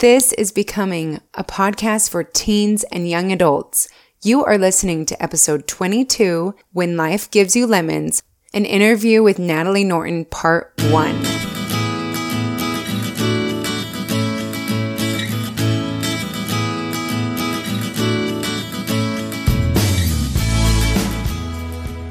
[0.00, 3.88] This is Becoming, a podcast for teens and young adults.
[4.22, 8.22] You are listening to episode 22 When Life Gives You Lemons,
[8.54, 11.16] an interview with Natalie Norton, part one.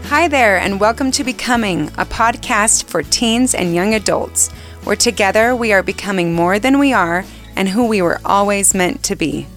[0.08, 4.52] Hi there, and welcome to Becoming, a podcast for teens and young adults,
[4.84, 7.24] where together we are becoming more than we are
[7.58, 9.48] and who we were always meant to be.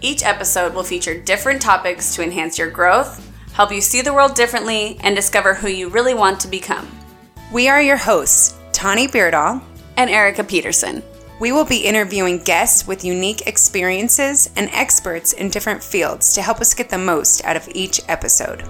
[0.00, 4.34] Each episode will feature different topics to enhance your growth, help you see the world
[4.34, 6.90] differently, and discover who you really want to become.
[7.52, 9.62] We are your hosts, Tani Beardall
[9.96, 11.02] and Erica Peterson.
[11.40, 16.60] We will be interviewing guests with unique experiences and experts in different fields to help
[16.60, 18.62] us get the most out of each episode.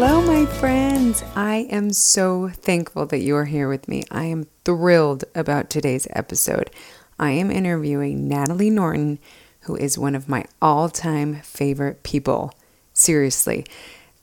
[0.00, 1.24] Hello, my friends.
[1.34, 4.04] I am so thankful that you are here with me.
[4.12, 6.70] I am thrilled about today's episode.
[7.18, 9.18] I am interviewing Natalie Norton,
[9.62, 12.54] who is one of my all time favorite people.
[12.92, 13.66] Seriously,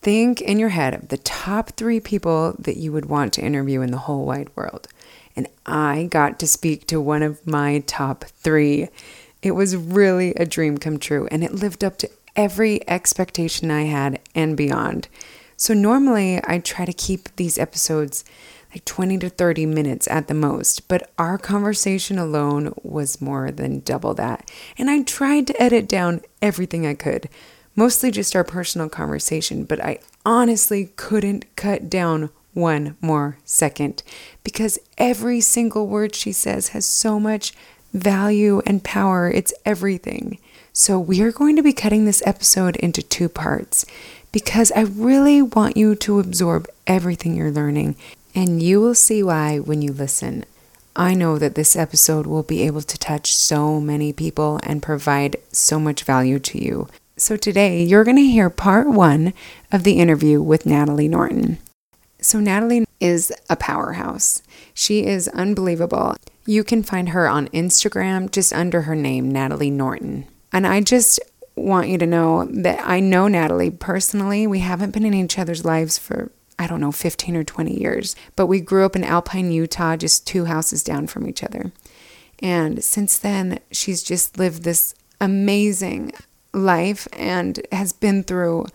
[0.02, 3.82] think in your head of the top three people that you would want to interview
[3.82, 4.88] in the whole wide world.
[5.36, 8.88] And I got to speak to one of my top three.
[9.42, 13.84] It was really a dream come true, and it lived up to every expectation I
[13.84, 15.10] had and beyond.
[15.58, 18.24] So normally I try to keep these episodes
[18.72, 23.80] like 20 to 30 minutes at the most, but our conversation alone was more than
[23.80, 24.52] double that.
[24.78, 27.30] And I tried to edit down everything I could,
[27.76, 34.04] mostly just our personal conversation, but I honestly couldn't cut down one more second
[34.44, 37.54] because every single word she says has so much
[37.94, 39.32] value and power.
[39.32, 40.38] It's everything.
[40.74, 43.86] So, we are going to be cutting this episode into two parts
[44.36, 47.96] because I really want you to absorb everything you're learning,
[48.36, 50.44] and you will see why when you listen.
[50.94, 55.38] I know that this episode will be able to touch so many people and provide
[55.54, 56.90] so much value to you.
[57.16, 59.32] So, today you're going to hear part one
[59.72, 61.58] of the interview with Natalie Norton.
[62.20, 64.42] So, Natalie is a powerhouse.
[64.74, 66.18] She is unbelievable.
[66.46, 70.26] You can find her on Instagram just under her name, Natalie Norton.
[70.52, 71.22] And I just
[71.56, 74.46] want you to know that I know Natalie personally.
[74.46, 78.16] We haven't been in each other's lives for, I don't know, 15 or 20 years,
[78.36, 81.72] but we grew up in Alpine, Utah, just two houses down from each other.
[82.40, 86.12] And since then, she's just lived this amazing
[86.54, 88.66] life and has been through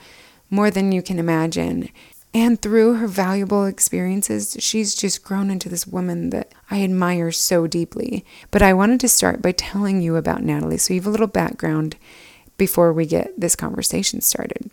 [0.49, 1.91] more than you can imagine.
[2.33, 7.67] And through her valuable experiences, she's just grown into this woman that I admire so
[7.67, 8.25] deeply.
[8.51, 11.27] But I wanted to start by telling you about Natalie so you have a little
[11.27, 11.97] background
[12.61, 14.71] before we get this conversation started.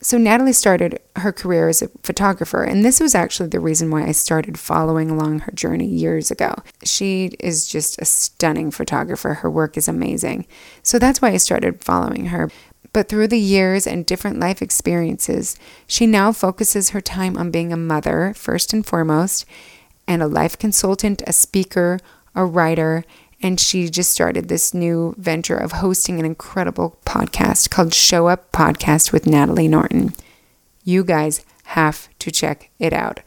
[0.00, 4.06] So, Natalie started her career as a photographer, and this was actually the reason why
[4.06, 6.54] I started following along her journey years ago.
[6.82, 9.34] She is just a stunning photographer.
[9.34, 10.46] Her work is amazing.
[10.82, 12.50] So, that's why I started following her.
[12.94, 17.70] But through the years and different life experiences, she now focuses her time on being
[17.70, 19.44] a mother, first and foremost,
[20.08, 21.98] and a life consultant, a speaker,
[22.34, 23.04] a writer,
[23.44, 28.50] and she just started this new venture of hosting an incredible podcast called Show Up
[28.52, 30.14] Podcast with Natalie Norton.
[30.82, 33.20] You guys have to check it out.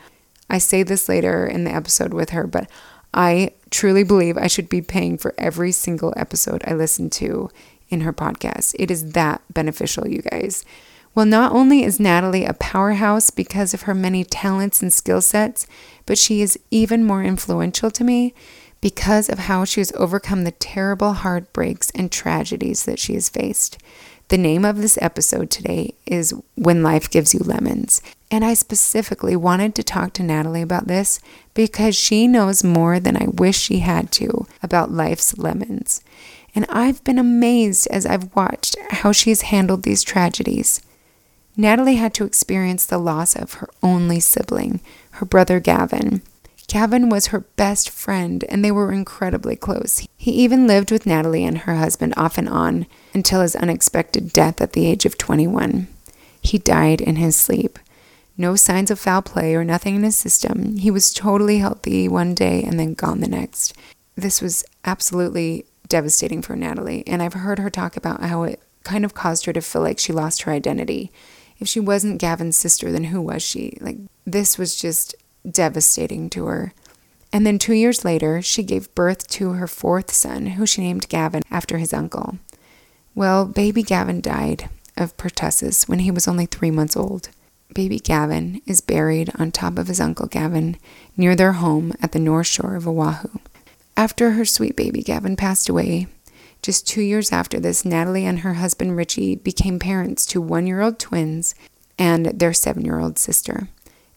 [0.49, 2.67] I say this later in the episode with her, but
[3.13, 7.51] I truly believe I should be paying for every single episode I listen to
[7.89, 8.75] in her podcast.
[8.79, 10.65] It is that beneficial, you guys.
[11.13, 15.67] Well, not only is Natalie a powerhouse because of her many talents and skill sets,
[16.07, 18.33] but she is even more influential to me
[18.81, 23.77] because of how she has overcome the terrible heartbreaks and tragedies that she has faced.
[24.29, 28.01] The name of this episode today is When Life Gives You Lemons.
[28.29, 31.21] And I specifically wanted to talk to Natalie about this
[31.53, 36.01] because she knows more than I wish she had to about life's lemons.
[36.53, 40.81] And I've been amazed as I've watched how she's handled these tragedies.
[41.55, 46.21] Natalie had to experience the loss of her only sibling, her brother Gavin.
[46.67, 50.05] Gavin was her best friend, and they were incredibly close.
[50.17, 54.59] He even lived with Natalie and her husband off and on until his unexpected death
[54.59, 55.87] at the age of 21.
[56.41, 57.79] He died in his sleep.
[58.37, 60.77] No signs of foul play or nothing in his system.
[60.77, 63.73] He was totally healthy one day and then gone the next.
[64.15, 69.05] This was absolutely devastating for Natalie, and I've heard her talk about how it kind
[69.05, 71.11] of caused her to feel like she lost her identity.
[71.59, 73.77] If she wasn't Gavin's sister, then who was she?
[73.79, 75.15] Like, this was just
[75.49, 76.73] devastating to her.
[77.33, 81.09] And then two years later, she gave birth to her fourth son, who she named
[81.09, 82.39] Gavin after his uncle.
[83.13, 87.29] Well, baby Gavin died of pertussis when he was only three months old.
[87.73, 90.77] baby Gavin is buried on top of his uncle Gavin
[91.15, 93.39] near their home at the north shore of Oahu.
[93.95, 96.07] After her sweet baby Gavin passed away,
[96.61, 100.81] just two years after this, Natalie and her husband Richie became parents to one year
[100.81, 101.55] old twins
[101.99, 103.67] and their seven year old sister.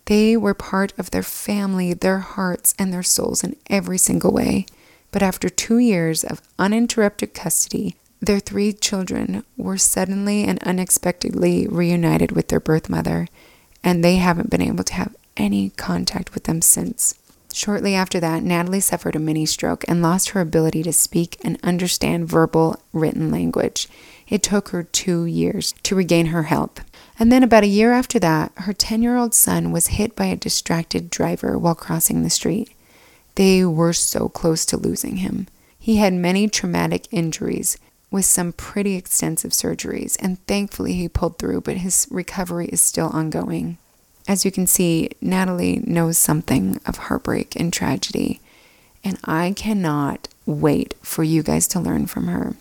[0.07, 4.67] They were part of their family, their hearts, and their souls in every single way.
[5.13, 12.33] But after two years of uninterrupted custody, their three children were suddenly and unexpectedly reunited
[12.33, 13.29] with their birth mother,
[13.83, 17.15] and they haven't been able to have any contact with them since.
[17.53, 21.59] Shortly after that, Natalie suffered a mini stroke and lost her ability to speak and
[21.63, 23.89] understand verbal written language.
[24.29, 26.85] It took her two years to regain her health.
[27.21, 30.25] And then, about a year after that, her 10 year old son was hit by
[30.25, 32.73] a distracted driver while crossing the street.
[33.35, 35.47] They were so close to losing him.
[35.79, 37.77] He had many traumatic injuries
[38.11, 43.09] with some pretty extensive surgeries, and thankfully he pulled through, but his recovery is still
[43.09, 43.77] ongoing.
[44.27, 48.41] As you can see, Natalie knows something of heartbreak and tragedy,
[49.05, 52.57] and I cannot wait for you guys to learn from her.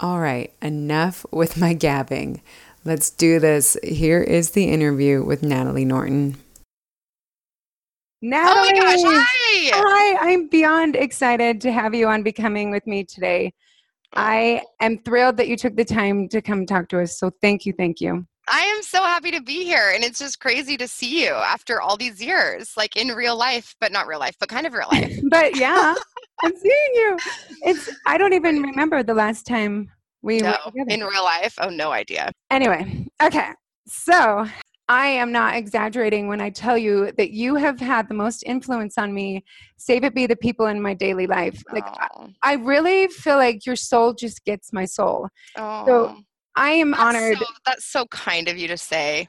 [0.00, 2.40] All right, enough with my gabbing.
[2.86, 3.78] Let's do this.
[3.82, 6.36] Here is the interview with Natalie Norton.
[8.20, 9.70] Natalie, oh my gosh, hi!
[9.74, 13.54] Hi, I'm beyond excited to have you on Becoming with me today.
[14.14, 17.18] I am thrilled that you took the time to come talk to us.
[17.18, 18.26] So thank you, thank you.
[18.48, 19.92] I am so happy to be here.
[19.94, 23.74] And it's just crazy to see you after all these years, like in real life,
[23.80, 25.18] but not real life, but kind of real life.
[25.30, 25.94] but yeah,
[26.42, 27.18] I'm seeing you.
[27.62, 29.90] It's I don't even remember the last time
[30.24, 30.56] we no,
[30.88, 31.54] in real life.
[31.60, 32.32] Oh, no idea.
[32.50, 33.50] Anyway, okay.
[33.86, 34.46] So
[34.88, 38.96] I am not exaggerating when I tell you that you have had the most influence
[38.96, 39.44] on me,
[39.76, 41.62] save it be the people in my daily life.
[41.70, 42.30] Like, I, oh.
[42.42, 45.28] I, really feel like your soul just gets my soul.
[45.58, 45.86] Oh.
[45.86, 46.16] So
[46.56, 47.38] I am that's honored.
[47.38, 49.28] So, that's so kind of you to say.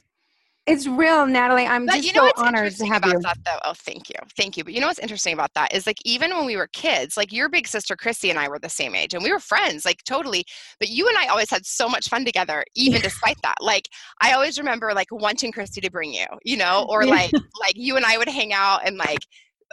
[0.68, 1.68] It's real, Natalie.
[1.68, 3.20] I'm but just you know so honored to have about you.
[3.20, 3.60] That, though?
[3.66, 4.64] Oh, thank you, thank you.
[4.64, 7.32] But you know what's interesting about that is like even when we were kids, like
[7.32, 10.04] your big sister Chrissy and I were the same age, and we were friends, like
[10.06, 10.44] totally.
[10.80, 13.58] But you and I always had so much fun together, even despite that.
[13.62, 13.88] Like
[14.22, 17.96] I always remember like wanting Chrissy to bring you, you know, or like like you
[17.96, 19.20] and I would hang out and like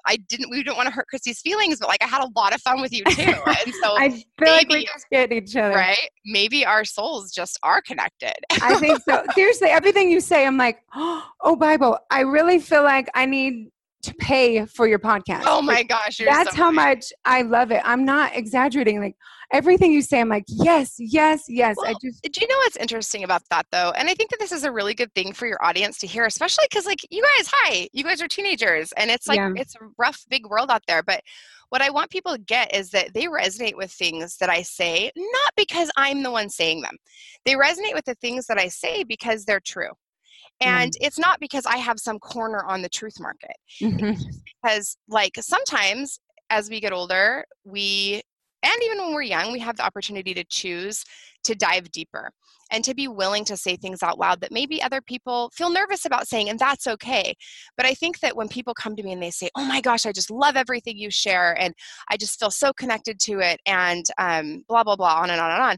[0.06, 2.54] I didn't we didn't want to hurt Christy's feelings, but like I had a lot
[2.54, 3.22] of fun with you too.
[3.64, 5.74] And so I feel maybe, like we just get each other.
[5.74, 6.08] Right?
[6.24, 8.34] Maybe our souls just are connected.
[8.60, 9.24] I think so.
[9.34, 13.70] Seriously, everything you say, I'm like, oh Bible, I really feel like I need
[14.02, 15.42] to pay for your podcast.
[15.46, 17.80] Oh my gosh, that's so how much I love it.
[17.84, 19.00] I'm not exaggerating.
[19.00, 19.16] Like
[19.52, 21.76] everything you say, I'm like, yes, yes, yes.
[21.78, 23.92] Well, I just do you know what's interesting about that though?
[23.96, 26.24] And I think that this is a really good thing for your audience to hear,
[26.24, 29.52] especially because like you guys, hi, you guys are teenagers, and it's like yeah.
[29.56, 31.02] it's a rough, big world out there.
[31.02, 31.22] But
[31.68, 35.10] what I want people to get is that they resonate with things that I say,
[35.16, 36.96] not because I'm the one saying them.
[37.46, 39.88] They resonate with the things that I say because they're true.
[40.62, 40.96] And mm.
[41.00, 43.56] it's not because I have some corner on the truth market.
[43.80, 44.20] Mm-hmm.
[44.62, 46.20] because, like, sometimes
[46.50, 48.22] as we get older, we,
[48.62, 51.04] and even when we're young, we have the opportunity to choose
[51.44, 52.30] to dive deeper
[52.70, 56.04] and to be willing to say things out loud that maybe other people feel nervous
[56.04, 57.34] about saying, and that's okay.
[57.76, 60.06] But I think that when people come to me and they say, Oh my gosh,
[60.06, 61.74] I just love everything you share, and
[62.10, 65.50] I just feel so connected to it, and um, blah, blah, blah, on and on
[65.50, 65.76] and on,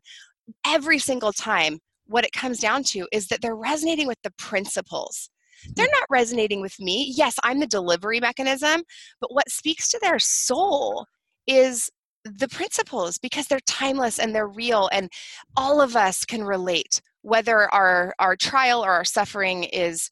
[0.66, 5.31] every single time what it comes down to is that they're resonating with the principles.
[5.75, 6.01] They're mm-hmm.
[6.01, 7.12] not resonating with me.
[7.17, 8.83] Yes, I'm the delivery mechanism,
[9.21, 11.06] but what speaks to their soul
[11.46, 11.91] is
[12.25, 15.11] the principles because they're timeless and they're real and
[15.56, 20.08] all of us can relate whether our our trial or our suffering is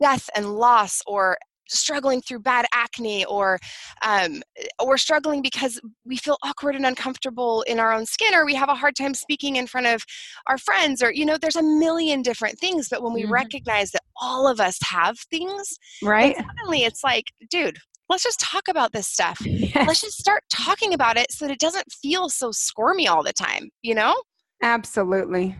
[0.00, 1.38] death and loss or
[1.70, 3.58] struggling through bad acne or
[4.02, 4.42] um,
[4.84, 8.68] we're struggling because we feel awkward and uncomfortable in our own skin or we have
[8.68, 10.04] a hard time speaking in front of
[10.48, 13.32] our friends or you know there's a million different things but when we mm-hmm.
[13.32, 18.68] recognize that all of us have things right suddenly it's like dude let's just talk
[18.68, 19.86] about this stuff yes.
[19.86, 23.32] let's just start talking about it so that it doesn't feel so squirmy all the
[23.32, 24.14] time you know
[24.62, 25.56] absolutely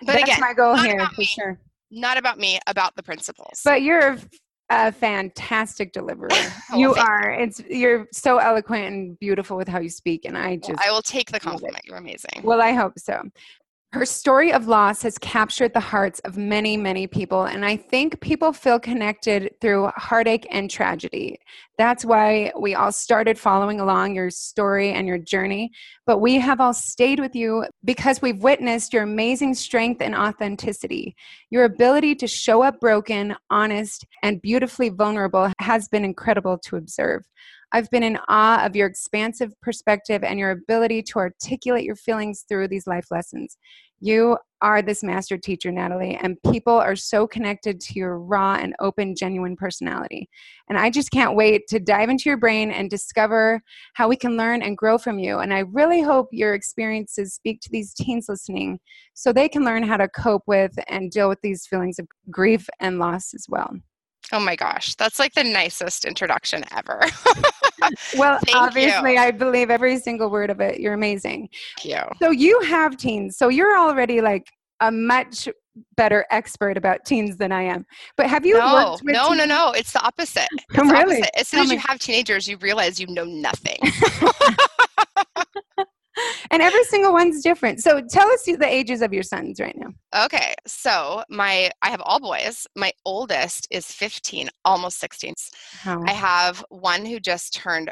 [0.00, 1.24] but That's again my goal here for me.
[1.24, 1.58] sure
[1.90, 4.18] not about me about the principles but you're
[4.74, 6.28] a fantastic deliverer.
[6.72, 7.30] oh, you are.
[7.30, 10.90] It's you're so eloquent and beautiful with how you speak, and I just well, I
[10.90, 11.84] will take the compliment.
[11.84, 12.42] You're amazing.
[12.42, 13.22] Well, I hope so.
[13.94, 18.20] Her story of loss has captured the hearts of many, many people, and I think
[18.20, 21.38] people feel connected through heartache and tragedy.
[21.78, 25.70] That's why we all started following along your story and your journey.
[26.06, 31.14] But we have all stayed with you because we've witnessed your amazing strength and authenticity.
[31.50, 37.22] Your ability to show up broken, honest, and beautifully vulnerable has been incredible to observe.
[37.72, 42.44] I've been in awe of your expansive perspective and your ability to articulate your feelings
[42.48, 43.56] through these life lessons.
[44.00, 48.74] You are this master teacher, Natalie, and people are so connected to your raw and
[48.80, 50.28] open, genuine personality.
[50.68, 53.62] And I just can't wait to dive into your brain and discover
[53.94, 55.38] how we can learn and grow from you.
[55.38, 58.78] And I really hope your experiences speak to these teens listening
[59.14, 62.68] so they can learn how to cope with and deal with these feelings of grief
[62.80, 63.74] and loss as well.
[64.32, 67.00] Oh my gosh, that's like the nicest introduction ever.
[68.16, 69.18] well, Thank obviously, you.
[69.18, 70.80] I believe every single word of it.
[70.80, 71.48] You're amazing.
[71.82, 72.16] Thank you.
[72.20, 74.46] So you have teens, so you're already like
[74.80, 75.48] a much
[75.96, 77.84] better expert about teens than I am.
[78.16, 79.38] But have you no, worked with No, teens?
[79.38, 79.72] no, no.
[79.72, 80.48] It's the opposite.
[80.76, 81.16] Oh, it's oh, really?
[81.16, 81.38] Opposite.
[81.38, 83.78] As soon oh as you have teenagers, you realize you know nothing.
[86.50, 87.80] and every single one's different.
[87.80, 90.24] So tell us the ages of your sons right now.
[90.24, 90.54] Okay.
[90.66, 92.66] So my I have all boys.
[92.76, 95.34] My oldest is 15, almost 16.
[95.86, 96.04] Oh.
[96.06, 97.90] I have one who just turned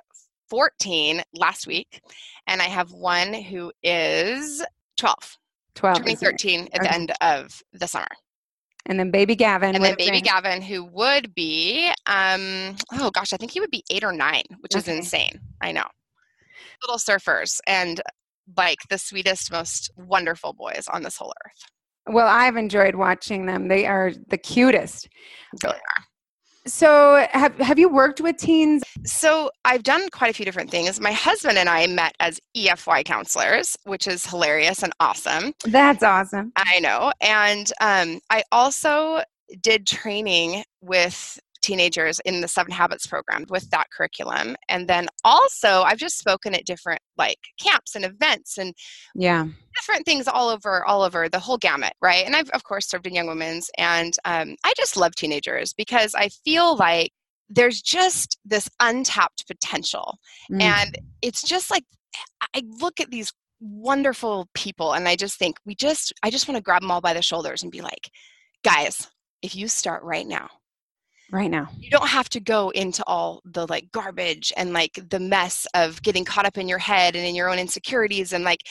[0.50, 2.02] 14 last week,
[2.46, 4.64] and I have one who is
[4.98, 5.38] 12.
[5.74, 5.98] 12.
[5.98, 6.88] Turning 13 at okay.
[6.88, 8.06] the end of the summer.
[8.86, 9.74] And then baby Gavin.
[9.74, 13.84] And then baby Gavin, who would be, um, oh gosh, I think he would be
[13.90, 14.80] eight or nine, which okay.
[14.80, 15.40] is insane.
[15.60, 15.86] I know
[16.82, 18.00] little surfers and
[18.56, 22.14] like the sweetest, most wonderful boys on this whole earth.
[22.14, 23.68] Well, I've enjoyed watching them.
[23.68, 25.08] They are the cutest.
[25.60, 26.04] They really are.
[26.64, 28.84] So, have have you worked with teens?
[29.04, 31.00] So, I've done quite a few different things.
[31.00, 35.54] My husband and I met as EFY counselors, which is hilarious and awesome.
[35.64, 36.52] That's awesome.
[36.56, 37.12] I know.
[37.20, 39.22] And um, I also
[39.60, 45.82] did training with teenagers in the seven habits program with that curriculum and then also
[45.82, 48.74] i've just spoken at different like camps and events and
[49.14, 52.86] yeah different things all over all over the whole gamut right and i've of course
[52.86, 57.12] served in young women's and um, i just love teenagers because i feel like
[57.48, 60.18] there's just this untapped potential
[60.50, 60.60] mm.
[60.60, 61.84] and it's just like
[62.54, 66.56] i look at these wonderful people and i just think we just i just want
[66.56, 68.10] to grab them all by the shoulders and be like
[68.64, 69.08] guys
[69.42, 70.48] if you start right now
[71.32, 75.18] right now you don't have to go into all the like garbage and like the
[75.18, 78.68] mess of getting caught up in your head and in your own insecurities and like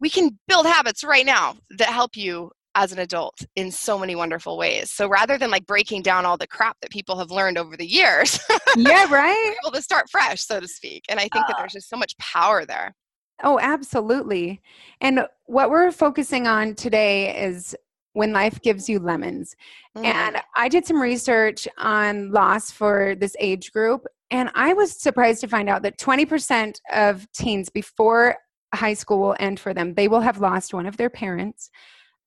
[0.00, 4.16] we can build habits right now that help you as an adult in so many
[4.16, 4.90] wonderful ways.
[4.90, 7.86] So rather than like breaking down all the crap that people have learned over the
[7.86, 8.38] years,
[8.76, 9.56] yeah, right.
[9.64, 11.04] able to start fresh, so to speak.
[11.08, 11.60] And I think that ah.
[11.60, 12.94] there's just so much power there.
[13.42, 14.60] Oh, absolutely.
[15.00, 17.74] And what we're focusing on today is
[18.14, 19.54] when life gives you lemons.
[19.96, 20.04] Mm.
[20.06, 25.42] And I did some research on loss for this age group, and I was surprised
[25.42, 28.36] to find out that 20% of teens before
[28.74, 31.70] high school will end for them, they will have lost one of their parents.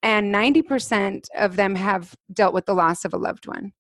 [0.03, 3.73] And 90% of them have dealt with the loss of a loved one.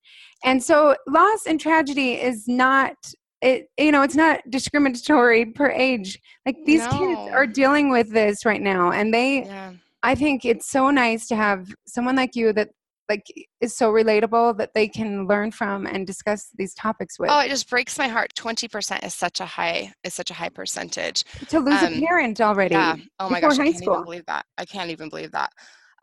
[0.43, 2.95] And so, loss and tragedy is not
[3.39, 6.97] it you know it's not discriminatory per age like these no.
[6.97, 9.73] kids are dealing with this right now and they yeah
[10.07, 12.69] I think it's so nice to have someone like you that
[13.09, 13.25] like
[13.59, 17.29] is so relatable that they can learn from and discuss these topics with.
[17.29, 18.31] Oh, it just breaks my heart.
[18.33, 21.25] Twenty percent is such a high is such a high percentage.
[21.49, 22.75] To lose um, a parent already.
[22.75, 22.95] Yeah.
[23.19, 23.95] Oh my gosh, I can't school.
[23.95, 24.45] even believe that.
[24.57, 25.51] I can't even believe that.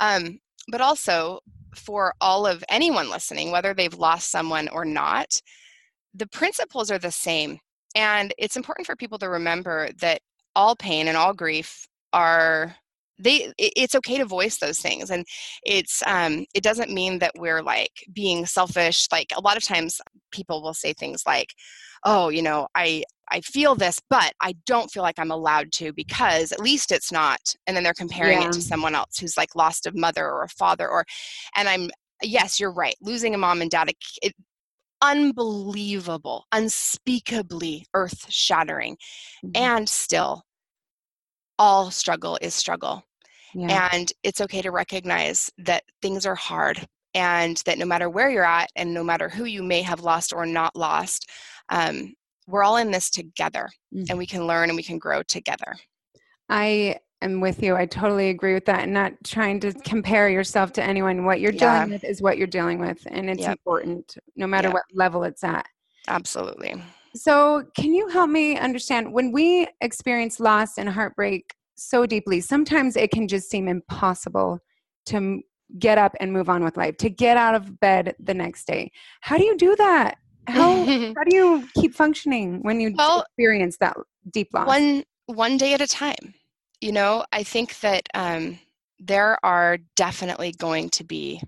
[0.00, 1.40] Um, but also
[1.75, 5.40] for all of anyone listening, whether they've lost someone or not,
[6.12, 7.58] the principles are the same.
[7.96, 10.20] And it's important for people to remember that
[10.54, 12.76] all pain and all grief are
[13.18, 15.25] they it's okay to voice those things and
[15.64, 20.00] it's um it doesn't mean that we're like being selfish like a lot of times
[20.33, 21.54] people will say things like
[22.04, 25.92] oh you know i i feel this but i don't feel like i'm allowed to
[25.92, 28.49] because at least it's not and then they're comparing yeah.
[28.49, 31.04] it to someone else who's like lost a mother or a father or
[31.56, 31.90] and i'm
[32.23, 33.90] yes you're right losing a mom and dad
[34.23, 34.33] it,
[35.02, 38.97] unbelievable unspeakably earth shattering
[39.44, 39.50] mm-hmm.
[39.54, 40.42] and still
[41.58, 43.02] all struggle is struggle.
[43.54, 43.88] Yeah.
[43.92, 48.44] And it's okay to recognize that things are hard and that no matter where you're
[48.44, 51.30] at and no matter who you may have lost or not lost,
[51.68, 52.14] um,
[52.46, 54.04] we're all in this together mm-hmm.
[54.08, 55.76] and we can learn and we can grow together.
[56.49, 57.76] I am with you.
[57.76, 58.82] I totally agree with that.
[58.82, 61.25] And not trying to compare yourself to anyone.
[61.25, 61.78] What you're yeah.
[61.78, 63.06] dealing with is what you're dealing with.
[63.06, 63.52] And it's yep.
[63.52, 64.75] important no matter yep.
[64.75, 65.66] what level it's at.
[66.08, 66.82] Absolutely.
[67.14, 71.54] So, can you help me understand when we experience loss and heartbreak?
[71.76, 72.40] so deeply.
[72.40, 74.61] Sometimes it can just seem impossible
[75.06, 75.42] to
[75.78, 78.90] get up and move on with life, to get out of bed the next day.
[79.21, 80.16] How do you do that?
[80.47, 80.85] How
[81.16, 83.97] how do you keep functioning when you well, experience that
[84.30, 84.66] deep loss?
[84.66, 86.35] One one day at a time.
[86.80, 88.59] You know, I think that um,
[88.99, 91.40] there are definitely going to be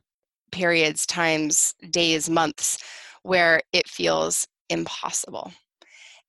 [0.50, 2.78] periods, times, days, months
[3.22, 5.52] where it feels impossible.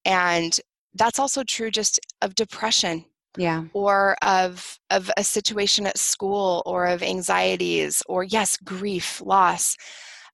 [0.05, 0.57] And
[0.93, 3.05] that's also true just of depression
[3.37, 3.65] yeah.
[3.73, 9.75] or of of a situation at school or of anxieties or yes grief loss.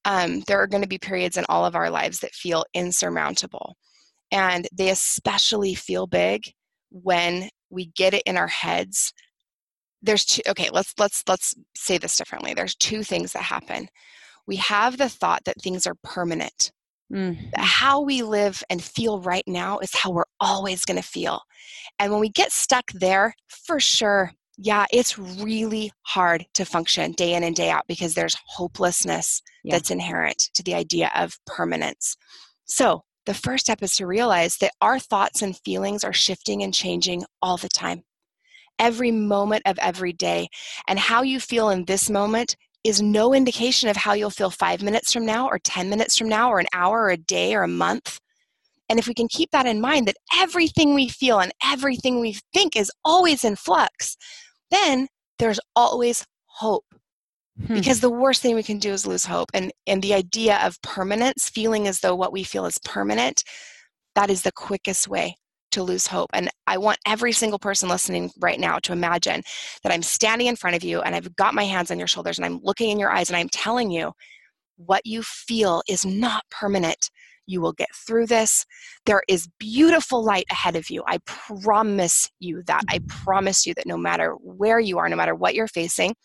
[0.06, 3.78] Um, there are going to be periods in all of our lives that feel insurmountable
[4.32, 6.52] and they especially feel big
[6.90, 9.14] when we get it in our heads.
[10.02, 12.54] There's two okay let's let's let's say this differently.
[12.54, 13.88] There's two things that happen.
[14.46, 16.72] We have the thought that things are permanent
[17.14, 17.38] mm.
[17.56, 21.42] how we live and feel right now is how we're always going to feel
[22.00, 27.34] and when we get stuck there for sure yeah it's really hard to function day
[27.34, 29.76] in and day out because there's hopelessness yeah.
[29.76, 32.16] that's inherent to the idea of permanence
[32.66, 36.74] so the first step is to realize that our thoughts and feelings are shifting and
[36.74, 38.04] changing all the time
[38.80, 40.48] every moment of every day.
[40.88, 44.82] And how you feel in this moment is no indication of how you'll feel five
[44.82, 47.64] minutes from now, or 10 minutes from now, or an hour, or a day, or
[47.64, 48.20] a month.
[48.90, 52.38] And if we can keep that in mind, that everything we feel and everything we
[52.54, 54.18] think is always in flux,
[54.72, 55.08] then
[55.40, 56.86] there's always hope.
[57.68, 57.76] Hmm.
[57.76, 59.50] Because the worst thing we can do is lose hope.
[59.54, 63.44] And, and the idea of permanence, feeling as though what we feel is permanent,
[64.16, 65.38] that is the quickest way
[65.74, 66.30] to lose hope.
[66.34, 69.44] And I want every single person listening right now to imagine
[69.84, 72.38] that I'm standing in front of you and I've got my hands on your shoulders
[72.38, 74.12] and I'm looking in your eyes and I'm telling you
[74.78, 77.10] what you feel is not permanent.
[77.46, 78.66] You will get through this.
[79.06, 81.04] There is beautiful light ahead of you.
[81.08, 82.84] I promise you that.
[82.90, 83.24] I mm-hmm.
[83.24, 86.16] promise you that no matter where you are, no matter what you're facing,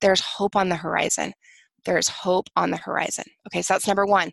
[0.00, 1.32] there's hope on the horizon.
[1.84, 3.24] There's hope on the horizon.
[3.48, 4.30] Okay, so that's number one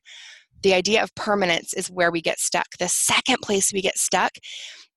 [0.63, 2.67] the idea of permanence is where we get stuck.
[2.79, 4.31] The second place we get stuck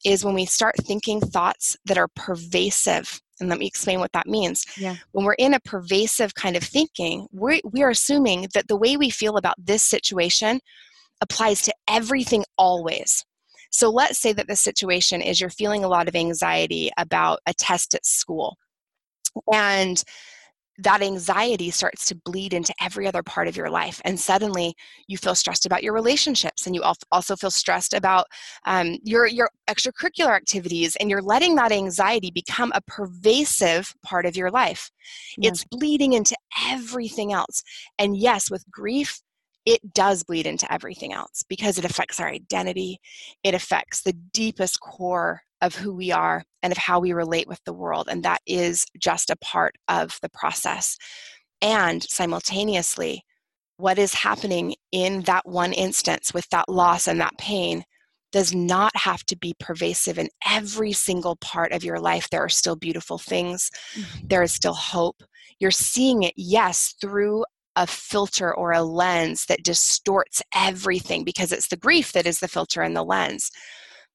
[0.04, 3.20] is when we start thinking thoughts that are pervasive.
[3.40, 4.64] And let me explain what that means.
[4.76, 4.96] Yeah.
[5.12, 8.96] When we're in a pervasive kind of thinking, we we are assuming that the way
[8.96, 10.60] we feel about this situation
[11.20, 13.24] applies to everything always.
[13.70, 17.54] So let's say that the situation is you're feeling a lot of anxiety about a
[17.54, 18.56] test at school.
[19.52, 20.02] And
[20.78, 24.74] that anxiety starts to bleed into every other part of your life and suddenly
[25.06, 28.26] you feel stressed about your relationships and you also feel stressed about
[28.66, 34.36] um, your your extracurricular activities and you're letting that anxiety become a pervasive part of
[34.36, 34.90] your life
[35.38, 35.48] yeah.
[35.48, 36.36] it's bleeding into
[36.68, 37.62] everything else
[37.98, 39.20] and yes with grief
[39.66, 42.98] it does bleed into everything else because it affects our identity
[43.42, 47.60] it affects the deepest core of who we are and of how we relate with
[47.64, 48.06] the world.
[48.10, 50.98] And that is just a part of the process.
[51.62, 53.24] And simultaneously,
[53.78, 57.82] what is happening in that one instance with that loss and that pain
[58.30, 62.28] does not have to be pervasive in every single part of your life.
[62.28, 64.26] There are still beautiful things, mm-hmm.
[64.26, 65.22] there is still hope.
[65.60, 67.44] You're seeing it, yes, through
[67.76, 72.48] a filter or a lens that distorts everything because it's the grief that is the
[72.48, 73.50] filter and the lens.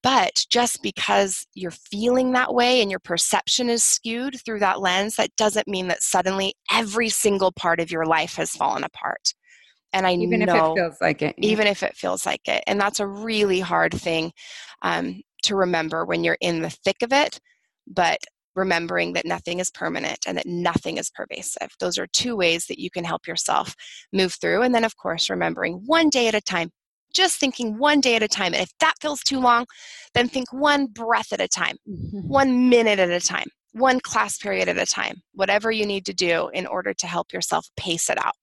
[0.02, 5.18] But just because you're feeling that way and your perception is skewed through that lens,
[5.18, 9.34] that doesn't mean that suddenly every single part of your life has fallen apart.
[9.92, 11.50] And I even know, if it feels like it, yeah.
[11.50, 14.32] even if it feels like it, and that's a really hard thing
[14.84, 17.40] um, to remember when you're in the thick of it.
[17.88, 18.20] But
[18.60, 21.70] remembering that nothing is permanent and that nothing is pervasive.
[21.80, 23.76] Those are two ways that you can help yourself
[24.14, 24.62] move through.
[24.62, 26.70] And then, of course, remembering one day at a time
[27.14, 28.54] just thinking one day at a time.
[28.54, 29.66] And if that feels too long,
[30.14, 32.28] then think one breath at a time, mm-hmm.
[32.28, 36.14] one minute at a time, one class period at a time, whatever you need to
[36.14, 38.34] do in order to help yourself pace it out.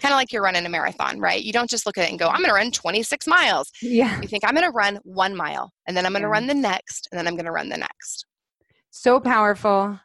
[0.00, 1.42] Kind of like you're running a marathon, right?
[1.42, 3.70] You don't just look at it and go, I'm going to run 26 miles.
[3.80, 4.20] Yeah.
[4.20, 6.32] You think, I'm going to run one mile, and then I'm going to yeah.
[6.32, 8.26] run the next, and then I'm going to run the next.
[8.96, 9.98] So powerful.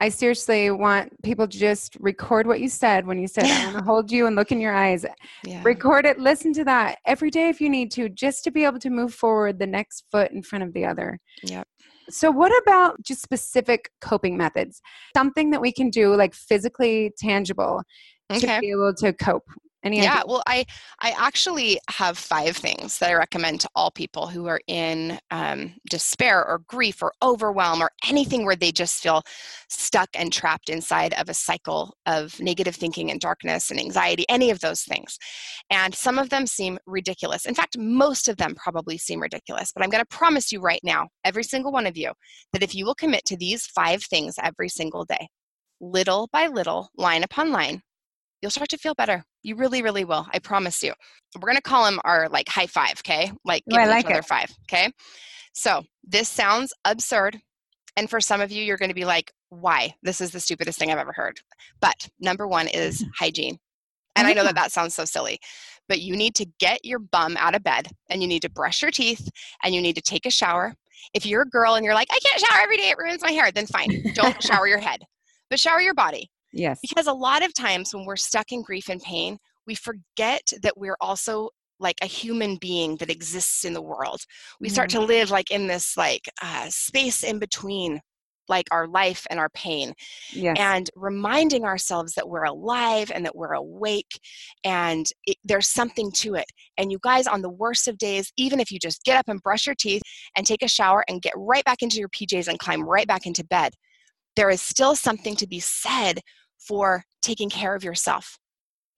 [0.00, 3.78] I seriously want people to just record what you said when you said, I want
[3.78, 5.04] to hold you and look in your eyes.
[5.44, 5.60] Yeah.
[5.64, 8.78] Record it, listen to that every day if you need to, just to be able
[8.78, 11.18] to move forward the next foot in front of the other.
[11.42, 11.66] Yep.
[12.10, 14.80] So, what about just specific coping methods?
[15.16, 17.82] Something that we can do, like physically tangible,
[18.30, 18.54] okay.
[18.54, 19.44] to be able to cope
[19.84, 20.66] any yeah, well, I
[21.00, 25.74] I actually have five things that I recommend to all people who are in um,
[25.88, 29.22] despair or grief or overwhelm or anything where they just feel
[29.68, 34.50] stuck and trapped inside of a cycle of negative thinking and darkness and anxiety, any
[34.50, 35.16] of those things.
[35.70, 37.46] And some of them seem ridiculous.
[37.46, 39.70] In fact, most of them probably seem ridiculous.
[39.72, 42.12] But I'm going to promise you right now, every single one of you,
[42.52, 45.28] that if you will commit to these five things every single day,
[45.80, 47.82] little by little, line upon line,
[48.40, 49.24] you'll start to feel better.
[49.42, 50.26] You really, really will.
[50.32, 50.92] I promise you.
[51.36, 53.32] We're going to call them our like high five, okay?
[53.44, 54.24] Like give oh, like each other it.
[54.26, 54.90] five, okay?
[55.52, 57.38] So this sounds absurd.
[57.96, 59.94] And for some of you, you're going to be like, why?
[60.02, 61.40] This is the stupidest thing I've ever heard.
[61.80, 63.10] But number one is mm-hmm.
[63.18, 63.58] hygiene.
[64.14, 65.38] And I know that that sounds so silly,
[65.88, 68.82] but you need to get your bum out of bed and you need to brush
[68.82, 69.28] your teeth
[69.62, 70.74] and you need to take a shower
[71.14, 73.30] If you're a girl and you're like, I can't shower every day, it ruins my
[73.30, 74.02] hair, then fine.
[74.14, 75.02] Don't shower your head,
[75.50, 76.30] but shower your body.
[76.52, 76.78] Yes.
[76.80, 80.78] Because a lot of times when we're stuck in grief and pain, we forget that
[80.78, 84.20] we're also like a human being that exists in the world.
[84.60, 85.00] We start mm-hmm.
[85.00, 88.00] to live like in this like uh, space in between
[88.48, 89.92] like our life and our pain
[90.32, 90.56] yes.
[90.58, 94.18] and reminding ourselves that we're alive and that we're awake
[94.64, 98.58] and it, there's something to it and you guys on the worst of days even
[98.58, 100.02] if you just get up and brush your teeth
[100.36, 103.26] and take a shower and get right back into your pjs and climb right back
[103.26, 103.72] into bed
[104.38, 106.20] there is still something to be said
[106.58, 108.38] for taking care of yourself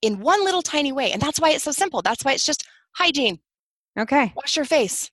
[0.01, 2.65] in one little tiny way and that's why it's so simple that's why it's just
[2.93, 3.39] hygiene
[3.99, 5.09] okay wash your face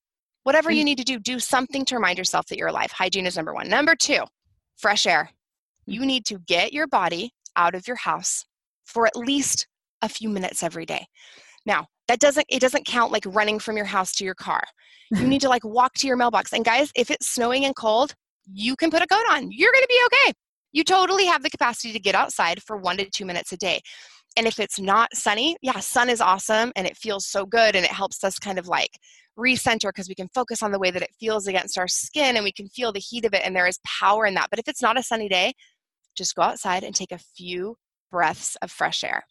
[0.49, 0.87] Whatever you mm.
[0.87, 2.91] need to do, do something to remind yourself that you're alive.
[2.91, 3.69] Hygiene is number one.
[3.69, 4.23] Number two,
[4.79, 5.29] fresh air.
[5.85, 8.47] You need to get your body out of your house
[8.87, 9.67] for at least
[10.01, 11.07] a few minutes every day.
[11.67, 14.63] Now, that doesn't it doesn't count like running from your house to your car.
[15.11, 16.55] You need to like walk to your mailbox.
[16.55, 18.15] And guys, if it's snowing and cold,
[18.53, 19.51] you can put a coat on.
[19.51, 20.33] You're going to be okay.
[20.73, 23.81] You totally have the capacity to get outside for 1 to 2 minutes a day.
[24.37, 27.85] And if it's not sunny, yeah, sun is awesome and it feels so good and
[27.85, 28.91] it helps us kind of like
[29.39, 32.45] recenter because we can focus on the way that it feels against our skin and
[32.45, 34.49] we can feel the heat of it and there is power in that.
[34.51, 35.55] But if it's not a sunny day,
[36.17, 37.77] just go outside and take a few
[38.11, 39.23] breaths of fresh air.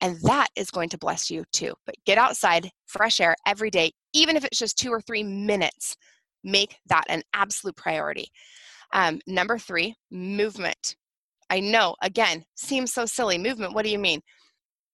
[0.00, 1.74] And that is going to bless you too.
[1.86, 5.96] But get outside, fresh air every day, even if it's just two or three minutes.
[6.44, 8.28] Make that an absolute priority.
[8.92, 10.96] Um, number three, movement.
[11.50, 13.38] I know, again, seems so silly.
[13.38, 14.20] Movement, what do you mean?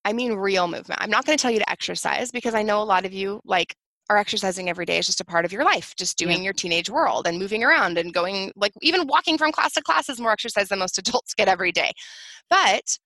[0.04, 1.00] I mean real movement.
[1.02, 3.40] I'm not going to tell you to exercise because I know a lot of you
[3.44, 3.74] like
[4.10, 6.44] are exercising every day is just a part of your life, just doing yeah.
[6.44, 10.08] your teenage world and moving around and going, like, even walking from class to class
[10.08, 11.92] is more exercise than most adults get every day.
[12.48, 12.98] But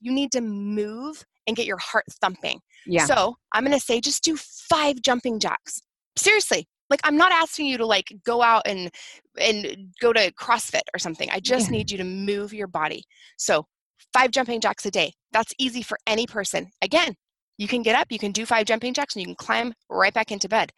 [0.00, 2.60] you need to move and get your heart thumping.
[2.86, 3.04] Yeah.
[3.04, 5.82] So I'm going to say just do five jumping jacks.
[6.16, 6.66] Seriously.
[6.90, 8.90] Like I'm not asking you to like go out and
[9.38, 11.28] and go to CrossFit or something.
[11.30, 11.78] I just yeah.
[11.78, 13.04] need you to move your body.
[13.36, 13.66] So
[14.12, 15.12] five jumping jacks a day.
[15.32, 16.70] That's easy for any person.
[16.82, 17.14] Again,
[17.58, 20.12] you can get up, you can do five jumping jacks, and you can climb right
[20.12, 20.72] back into bed.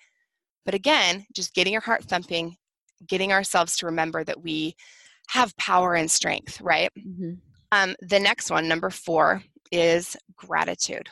[0.64, 2.56] But again, just getting your heart thumping,
[3.06, 4.74] getting ourselves to remember that we
[5.28, 6.90] have power and strength, right?
[6.98, 7.34] Mm-hmm.
[7.72, 11.08] Um, the next one, number four, is gratitude.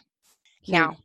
[0.69, 0.97] Now,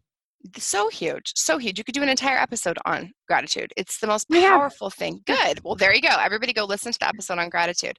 [0.57, 1.77] so huge, so huge.
[1.77, 3.73] You could do an entire episode on gratitude.
[3.77, 4.99] It's the most powerful yeah.
[4.99, 5.21] thing.
[5.25, 5.63] Good.
[5.63, 6.15] Well, there you go.
[6.19, 7.97] Everybody go listen to the episode on gratitude.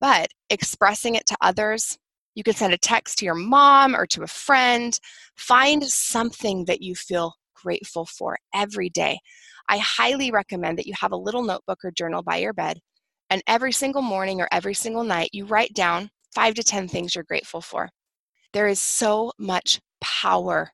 [0.00, 1.96] But expressing it to others,
[2.34, 4.98] you can send a text to your mom or to a friend.
[5.36, 9.18] Find something that you feel grateful for every day.
[9.68, 12.80] I highly recommend that you have a little notebook or journal by your bed,
[13.30, 17.14] and every single morning or every single night, you write down five to 10 things
[17.14, 17.88] you're grateful for.
[18.52, 20.70] There is so much power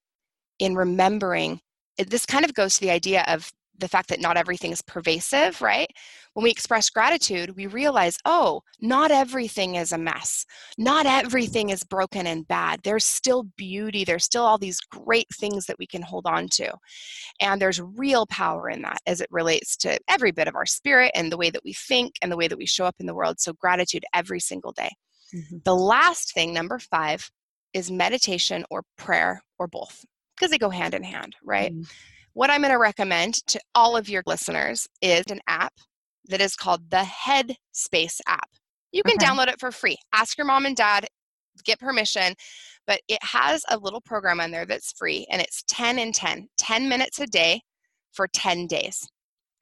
[0.61, 1.61] in remembering.
[1.99, 5.61] This kind of goes to the idea of the fact that not everything is pervasive,
[5.61, 5.91] right?
[6.35, 10.45] When we express gratitude, we realize, oh, not everything is a mess.
[10.79, 12.81] Not everything is broken and bad.
[12.85, 14.05] There's still beauty.
[14.05, 16.73] There's still all these great things that we can hold on to.
[17.41, 21.11] And there's real power in that as it relates to every bit of our spirit
[21.15, 23.15] and the way that we think and the way that we show up in the
[23.15, 23.41] world.
[23.41, 24.91] So, gratitude every single day.
[25.35, 25.59] Mm-hmm.
[25.65, 27.31] The last thing, number five,
[27.73, 30.05] is meditation or prayer or both
[30.41, 31.73] because they go hand in hand, right?
[31.73, 31.83] Mm-hmm
[32.35, 35.73] what I'm going to recommend to all of your listeners is an app
[36.29, 38.49] that is called the Headspace app.
[38.93, 39.27] You can okay.
[39.27, 39.97] download it for free.
[40.13, 41.07] Ask your mom and dad,
[41.65, 42.35] get permission,
[42.87, 46.49] but it has a little program on there that's free and it's 10 and 10,
[46.57, 47.61] 10 minutes a day
[48.13, 49.07] for 10 days.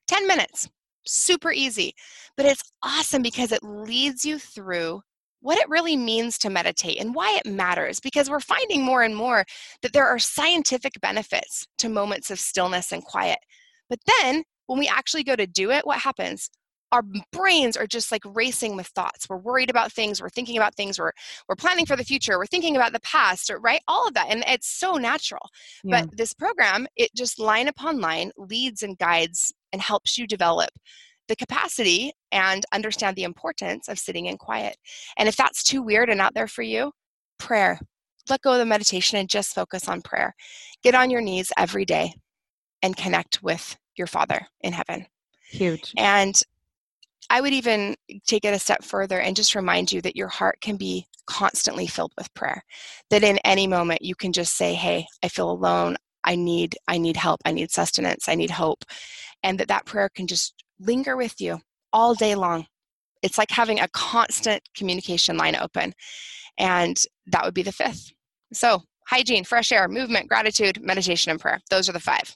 [0.08, 0.68] 10 minutes,
[1.06, 1.92] super easy,
[2.36, 5.00] but it's awesome because it leads you through
[5.40, 9.14] what it really means to meditate and why it matters because we're finding more and
[9.14, 9.44] more
[9.83, 13.38] that there are scientific benefits to moments of stillness and quiet.
[13.88, 16.51] But then when we actually go to do it, what happens?
[16.90, 19.29] Our brains are just like racing with thoughts.
[19.29, 21.12] We're worried about things, we're thinking about things, we're
[21.46, 23.83] we're planning for the future, we're thinking about the past, right?
[23.87, 24.29] All of that.
[24.31, 25.51] And it's so natural.
[25.85, 26.03] Yeah.
[26.03, 30.70] But this program, it just line upon line leads and guides and helps you develop
[31.28, 34.76] the capacity and understand the importance of sitting in quiet.
[35.16, 36.92] And if that's too weird and out there for you,
[37.38, 37.80] prayer.
[38.28, 40.34] Let go of the meditation and just focus on prayer.
[40.82, 42.12] Get on your knees every day
[42.82, 45.06] and connect with your Father in heaven.
[45.50, 45.92] Huge.
[45.96, 46.40] And
[47.30, 47.94] I would even
[48.26, 51.86] take it a step further and just remind you that your heart can be constantly
[51.86, 52.62] filled with prayer.
[53.10, 55.96] That in any moment you can just say, "Hey, I feel alone.
[56.24, 57.40] I need I need help.
[57.44, 58.28] I need sustenance.
[58.28, 58.84] I need hope."
[59.42, 61.60] And that that prayer can just linger with you
[61.92, 62.66] all day long.
[63.22, 65.92] It's like having a constant communication line open.
[66.58, 68.12] And that would be the fifth.
[68.52, 71.60] So, hygiene, fresh air, movement, gratitude, meditation, and prayer.
[71.70, 72.34] Those are the five.